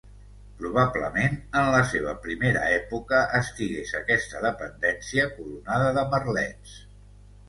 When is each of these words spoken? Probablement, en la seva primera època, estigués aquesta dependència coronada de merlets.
Probablement, 0.59 1.33
en 1.59 1.67
la 1.73 1.81
seva 1.89 2.15
primera 2.23 2.63
època, 2.77 3.19
estigués 3.39 3.91
aquesta 3.99 4.41
dependència 4.47 5.27
coronada 5.35 5.93
de 5.99 6.07
merlets. 6.15 6.73